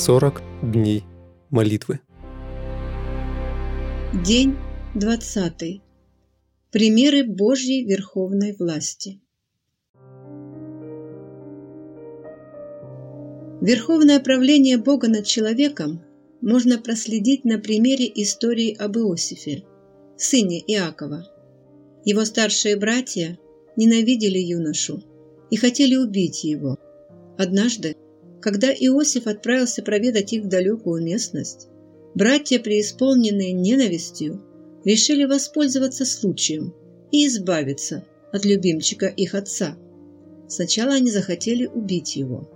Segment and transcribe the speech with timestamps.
[0.00, 1.04] 40 дней
[1.50, 2.00] молитвы.
[4.24, 4.56] День
[4.94, 5.82] 20.
[6.72, 9.20] Примеры Божьей верховной власти.
[13.60, 16.00] Верховное правление Бога над человеком
[16.40, 19.64] можно проследить на примере истории об Иосифе,
[20.16, 21.26] сыне Иакова.
[22.06, 23.38] Его старшие братья
[23.76, 25.02] ненавидели юношу
[25.50, 26.78] и хотели убить его.
[27.36, 27.96] Однажды,
[28.40, 31.68] когда Иосиф отправился проведать их в далекую местность,
[32.14, 34.42] братья, преисполненные ненавистью,
[34.84, 36.74] решили воспользоваться случаем
[37.10, 39.76] и избавиться от любимчика их отца.
[40.48, 42.50] Сначала они захотели убить его,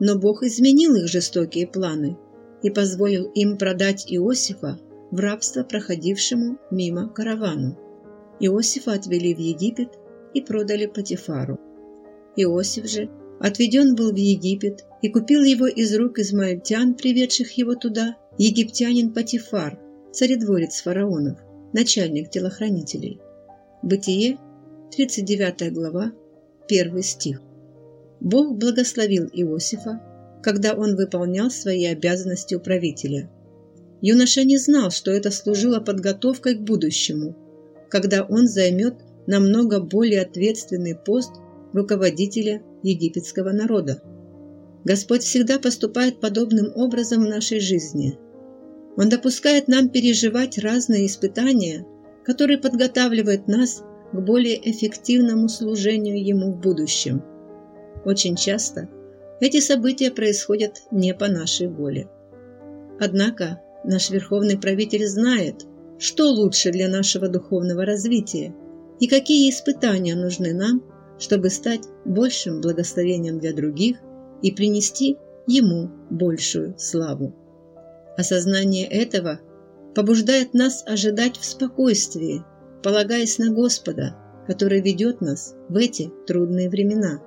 [0.00, 2.16] но Бог изменил их жестокие планы
[2.62, 4.78] и позволил им продать Иосифа
[5.10, 7.78] в рабство проходившему мимо каравану.
[8.40, 9.90] Иосифа отвели в Египет
[10.34, 11.58] и продали Патифару.
[12.36, 13.08] Иосиф же
[13.40, 19.78] отведен был в Египет и купил его из рук измаильтян, приведших его туда, египтянин Патифар,
[20.12, 21.38] царедворец фараонов,
[21.72, 23.20] начальник телохранителей.
[23.82, 24.38] Бытие,
[24.96, 26.12] 39 глава,
[26.68, 27.42] 1 стих.
[28.20, 30.00] Бог благословил Иосифа,
[30.42, 33.30] когда он выполнял свои обязанности управителя.
[34.00, 37.36] Юноша не знал, что это служило подготовкой к будущему,
[37.90, 38.94] когда он займет
[39.26, 41.32] намного более ответственный пост
[41.76, 44.02] руководителя египетского народа.
[44.84, 48.18] Господь всегда поступает подобным образом в нашей жизни.
[48.96, 51.86] Он допускает нам переживать разные испытания,
[52.24, 57.22] которые подготавливают нас к более эффективному служению Ему в будущем.
[58.04, 58.88] Очень часто
[59.40, 62.08] эти события происходят не по нашей воле.
[62.98, 65.66] Однако наш Верховный Правитель знает,
[65.98, 68.54] что лучше для нашего духовного развития
[68.98, 70.82] и какие испытания нужны нам–
[71.18, 73.98] чтобы стать большим благословением для других
[74.42, 77.32] и принести Ему большую славу.
[78.16, 79.38] Осознание этого
[79.94, 82.42] побуждает нас ожидать в спокойствии,
[82.82, 84.16] полагаясь на Господа,
[84.48, 87.20] который ведет нас в эти трудные времена.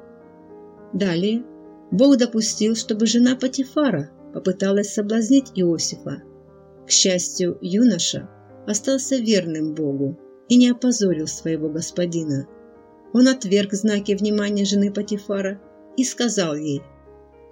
[0.92, 1.46] Далее
[1.92, 6.22] Бог допустил, чтобы жена Патифара попыталась соблазнить Иосифа.
[6.86, 8.30] К счастью, юноша
[8.68, 12.48] остался верным Богу и не опозорил своего господина–
[13.14, 15.60] он отверг знаки внимания жены Патифара
[15.98, 16.82] и сказал ей,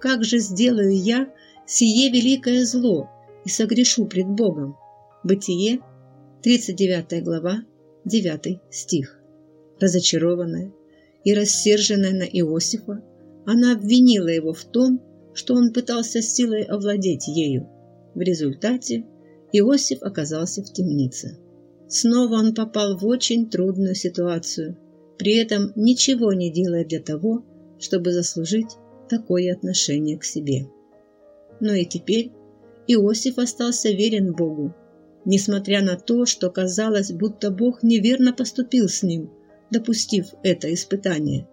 [0.00, 1.32] «Как же сделаю я
[1.66, 3.08] сие великое зло
[3.44, 4.76] и согрешу пред Богом?»
[5.24, 5.80] Бытие,
[6.42, 7.64] 39 глава,
[8.04, 9.18] 9 стих.
[9.80, 10.72] Разочарованная
[11.24, 13.02] и рассерженная на Иосифа,
[13.44, 15.02] она обвинила его в том,
[15.34, 17.68] что он пытался силой овладеть ею.
[18.14, 19.04] В результате
[19.52, 21.38] Иосиф оказался в темнице.
[21.88, 24.76] Снова он попал в очень трудную ситуацию–
[25.18, 27.44] при этом ничего не делая для того,
[27.78, 28.76] чтобы заслужить
[29.08, 30.68] такое отношение к себе.
[31.60, 32.30] Но и теперь
[32.86, 34.74] Иосиф остался верен Богу,
[35.24, 39.30] несмотря на то, что казалось, будто Бог неверно поступил с ним,
[39.70, 41.48] допустив это испытание.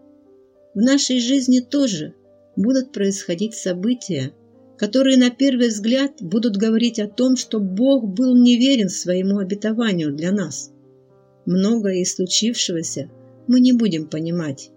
[0.75, 2.13] В нашей жизни тоже
[2.55, 4.31] будут происходить события,
[4.77, 10.31] которые на первый взгляд будут говорить о том, что Бог был неверен своему обетованию для
[10.31, 10.71] нас.
[11.45, 13.09] Многое из случившегося–
[13.47, 14.71] мы не будем понимать.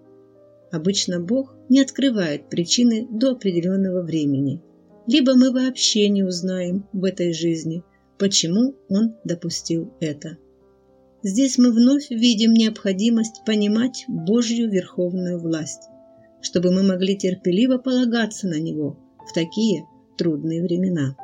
[0.70, 4.62] Обычно Бог не открывает причины до определенного времени.
[5.06, 7.82] Либо мы вообще не узнаем в этой жизни,
[8.18, 10.36] почему Он допустил это.
[11.22, 15.88] Здесь мы вновь видим необходимость понимать Божью верховную власть,
[16.40, 19.84] чтобы мы могли терпеливо полагаться на Него в такие
[20.16, 21.16] трудные времена.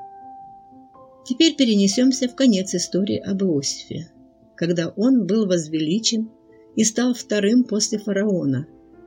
[1.27, 4.11] Теперь перенесемся в конец истории об Иосифе,
[4.57, 6.31] когда он был возвеличен
[6.77, 8.67] и стал вторым после фараона,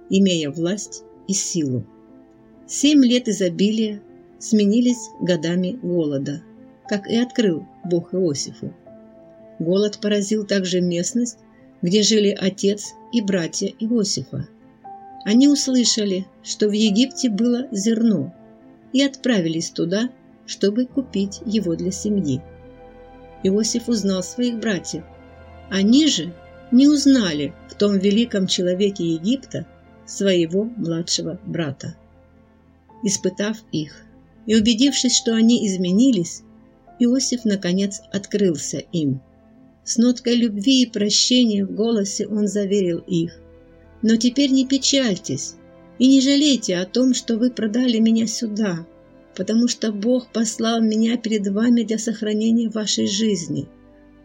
[0.10, 1.86] имея власть и силу.
[2.66, 4.02] Семь лет изобилия
[4.40, 6.44] сменились годами голода,
[6.88, 8.74] как и открыл Бог Иосифу.
[9.60, 11.40] Голод поразил также местность,
[11.82, 14.48] где жили отец и братья Иосифа.
[15.26, 18.34] Они услышали, что в Египте было зерно,
[18.94, 20.10] и отправились туда,
[20.46, 22.42] чтобы купить его для семьи.
[23.44, 25.04] Иосиф узнал своих братьев.
[25.70, 26.34] Они же
[26.72, 29.66] не узнали в том великом человеке Египта
[30.06, 31.96] своего младшего брата.
[33.04, 34.04] Испытав их
[34.46, 36.44] и убедившись, что они изменились,
[37.00, 39.22] Иосиф, наконец, открылся им.
[39.84, 43.40] С ноткой любви и прощения в голосе он заверил их.
[44.02, 45.56] «Но теперь не печальтесь
[46.00, 48.86] и не жалейте о том, что вы продали меня сюда,
[49.36, 53.68] потому что Бог послал меня перед вами для сохранения вашей жизни.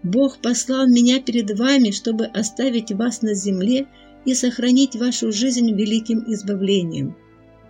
[0.03, 3.87] Бог послал меня перед вами, чтобы оставить вас на земле
[4.25, 7.17] и сохранить вашу жизнь великим избавлением.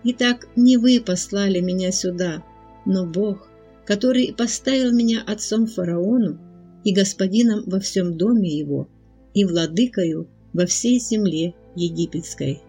[0.03, 2.43] Итак, не вы послали меня сюда,
[2.85, 3.47] но Бог,
[3.85, 6.39] который поставил меня отцом фараону
[6.83, 8.89] и господином во всем доме его,
[9.33, 12.61] и владыкою во всей земле египетской.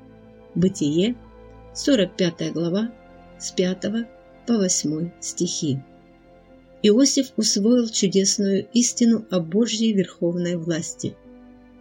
[0.55, 1.17] Бытие,
[1.75, 2.93] 45 глава,
[3.39, 3.81] с 5
[4.47, 5.79] по 8 стихи.
[6.87, 11.17] Иосиф усвоил чудесную истину о Божьей верховной власти.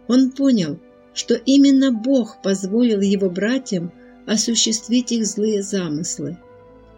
[0.08, 0.80] Он понял,
[1.12, 3.92] что именно Бог позволил его братьям
[4.26, 6.38] осуществить их злые замыслы.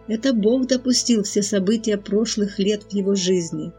[0.07, 3.73] Это Бог допустил все события прошлых лет в его жизни,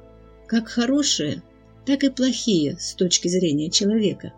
[0.46, 1.42] как хорошие,
[1.86, 4.34] так и плохие с точки зрения человека.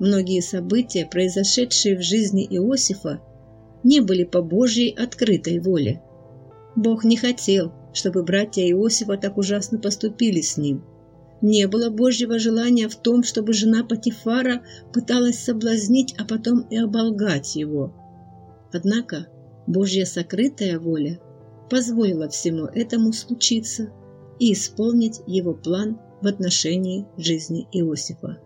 [0.00, 3.20] Многие события, произошедшие в жизни Иосифа,
[3.84, 6.02] не были по Божьей открытой воле.
[6.74, 10.84] Бог не хотел, чтобы братья Иосифа так ужасно поступили с ним.
[11.40, 14.62] Не было Божьего желания в том, чтобы жена Патифара
[14.92, 17.94] пыталась соблазнить, а потом и оболгать его.
[18.72, 19.28] Однако
[19.66, 21.18] Божья сокрытая воля
[21.70, 23.90] позволила всему этому случиться
[24.38, 28.38] и исполнить его план в отношении жизни Иосифа.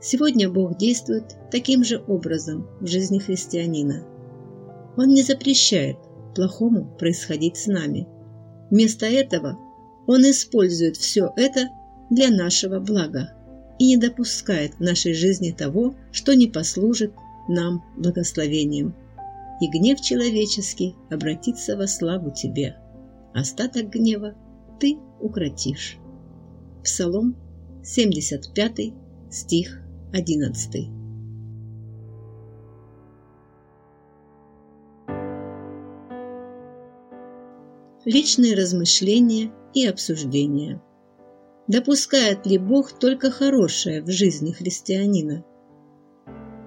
[0.00, 4.06] Сегодня Бог действует таким же образом в жизни христианина.
[4.96, 5.96] Он не запрещает
[6.34, 8.06] плохому происходить с нами.
[8.70, 9.58] Вместо этого
[10.06, 11.68] Он использует все это
[12.08, 13.30] для нашего блага
[13.78, 17.12] и не допускает в нашей жизни того, что не послужит
[17.48, 18.94] нам благословением.
[19.60, 22.76] И гнев человеческий обратится во славу тебе.
[23.34, 24.34] Остаток гнева
[24.78, 25.98] ты укротишь.
[26.82, 27.36] Псалом
[27.82, 28.92] 75
[29.30, 29.80] стих
[30.12, 30.99] 11.
[38.06, 40.80] Личные размышления и обсуждения.
[41.68, 45.44] Допускает ли Бог только хорошее в жизни христианина?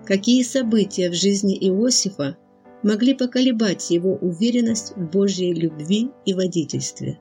[0.06, 2.38] Какие события в жизни Иосифа
[2.84, 7.20] могли поколебать его уверенность в Божьей любви и водительстве?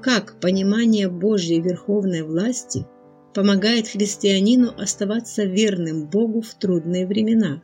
[0.00, 2.86] Как понимание Божьей верховной власти
[3.34, 7.60] помогает христианину оставаться верным Богу в трудные времена?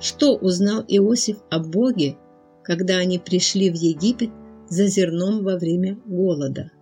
[0.00, 2.16] Что узнал Иосиф о Боге,
[2.64, 4.30] когда они пришли в Египет
[4.68, 6.72] за зерном во время голода?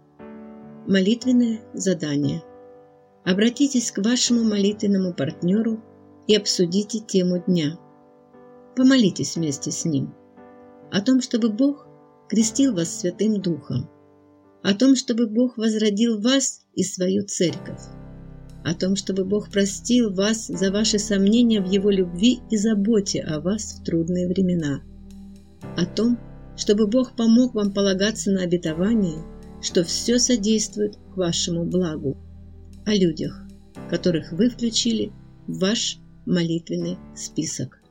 [0.86, 2.42] Молитвенное задание.
[3.24, 5.82] Обратитесь к вашему молитвенному партнеру
[6.26, 7.78] и обсудите тему дня.
[8.76, 10.14] Помолитесь вместе с ним
[10.90, 11.86] о том, чтобы Бог
[12.28, 13.90] крестил вас Святым Духом,
[14.62, 17.80] о том, чтобы Бог возродил вас и свою церковь,
[18.64, 23.40] о том, чтобы Бог простил вас за ваши сомнения в Его любви и заботе о
[23.40, 24.82] вас в трудные времена,
[25.76, 26.18] о том,
[26.56, 29.24] чтобы Бог помог вам полагаться на обетование,
[29.60, 32.16] что все содействует к вашему благу,
[32.84, 33.44] о людях,
[33.90, 35.12] которых вы включили
[35.46, 37.81] в ваш молитвенный список.